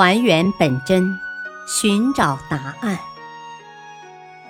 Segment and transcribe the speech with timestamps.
[0.00, 1.18] 还原本真，
[1.66, 2.96] 寻找答案。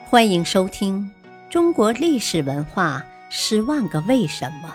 [0.05, 1.11] 欢迎收听
[1.51, 4.69] 《中国历史文化十万个为什么》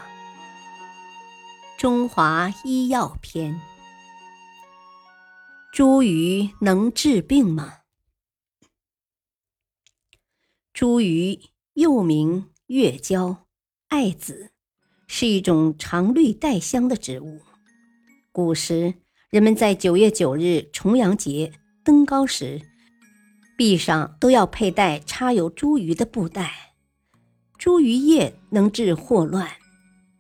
[1.77, 3.61] ——中华医药篇。
[5.71, 7.81] 茱萸能治病吗？
[10.73, 11.39] 茱萸
[11.73, 13.45] 又名月椒、
[13.89, 14.49] 艾子，
[15.05, 17.43] 是一种常绿带香的植物。
[18.31, 19.02] 古时。
[19.33, 22.61] 人们在九月九日重阳节登高时，
[23.57, 26.75] 臂上都要佩戴插有茱萸的布袋。
[27.57, 29.49] 茱萸叶能治霍乱，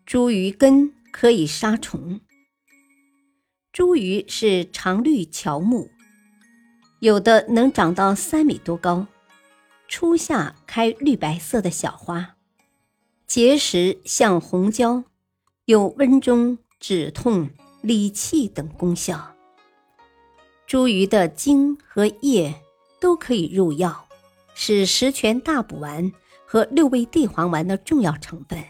[0.07, 2.21] 茱萸根可以杀虫。
[3.71, 5.91] 茱萸是常绿乔木，
[6.99, 9.05] 有的能长到三米多高，
[9.87, 12.35] 初夏开绿白色的小花，
[13.27, 15.03] 结实像红椒，
[15.65, 17.51] 有温中止痛。
[17.83, 19.35] 理气等功效。
[20.65, 22.55] 茱萸的茎和叶
[22.99, 24.07] 都可以入药，
[24.55, 26.11] 是十全大补丸
[26.45, 28.63] 和六味地黄丸的重要成分。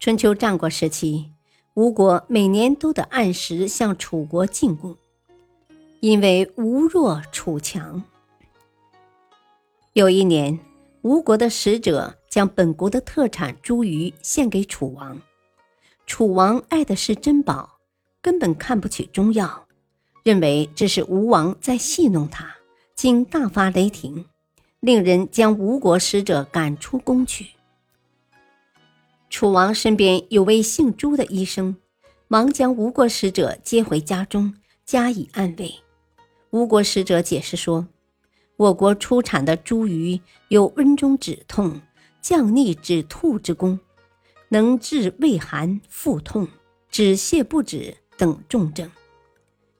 [0.00, 1.32] 春秋战国时期，
[1.74, 4.96] 吴国每年都得按时向楚国进贡，
[6.00, 8.02] 因为吴弱楚强。
[9.92, 10.58] 有一年，
[11.02, 15.22] 吴国的使者将本国的特产茱萸献给楚王，
[16.06, 17.75] 楚王爱的是珍宝。
[18.26, 19.68] 根本看不起中药，
[20.24, 22.56] 认为这是吴王在戏弄他，
[22.96, 24.24] 竟大发雷霆，
[24.80, 27.46] 令人将吴国使者赶出宫去。
[29.30, 31.76] 楚王身边有位姓朱的医生，
[32.26, 34.52] 忙将吴国使者接回家中
[34.84, 35.72] 加以安慰。
[36.50, 37.86] 吴国使者解释说
[38.58, 41.80] ：“我国出产的茱萸有温中止痛、
[42.20, 43.78] 降逆止吐之功，
[44.48, 46.48] 能治胃寒、腹痛、
[46.90, 48.90] 止泻不止。”等重症，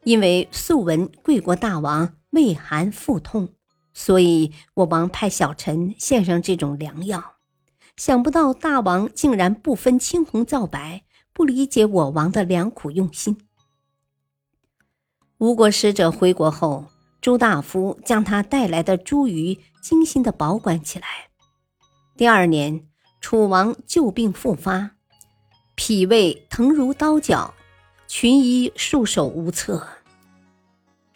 [0.05, 3.49] 因为素闻贵国大王胃寒腹痛，
[3.95, 7.35] 所以我王派小臣献上这种良药。
[7.97, 13.39] 想不到大王竟然不分青红皂白，不理解我王的良苦用心。
[15.39, 16.87] 吴国使者回国后，
[17.23, 21.07] 朱大夫将他带来的茱萸精心的保管起来。
[22.17, 22.87] 第二年，
[23.21, 24.91] 楚王旧病复发，
[25.75, 27.55] 脾胃疼如刀绞。
[28.09, 29.87] 群医束手无策。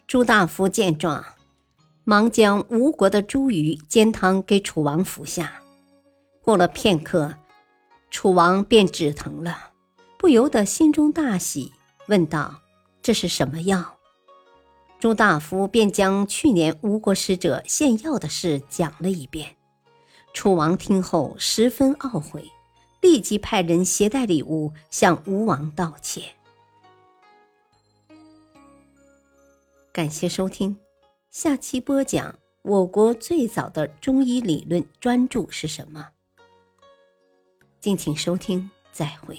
[0.06, 1.24] 朱大夫见状，
[2.02, 5.62] 忙将吴国的茱萸煎汤给楚王服下。
[6.42, 7.36] 过了片刻，
[8.10, 9.70] 楚王便止疼了，
[10.18, 11.72] 不由得心中大喜，
[12.08, 12.62] 问道
[13.00, 13.96] ：“这是什么药？”
[14.98, 19.56] 朱大夫便将去年吴国使者献药的事讲了一遍。
[20.34, 22.50] 楚王听后十分懊悔，
[23.00, 26.24] 立即派人携带礼物向吴王道歉。
[29.92, 30.76] 感谢收听，
[31.32, 36.06] 下期播讲我国最早的中医理论专著是什么？
[37.80, 39.36] 敬请收听，再会。